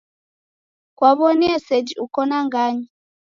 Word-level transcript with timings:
Kwaw'onie 0.97 1.53
seji 1.65 1.93
uko 2.05 2.19
na 2.29 2.37
nganyi? 2.45 2.85